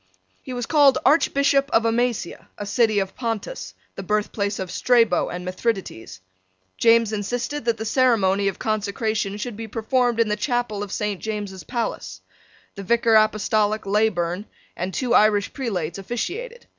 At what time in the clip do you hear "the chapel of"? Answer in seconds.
10.27-10.91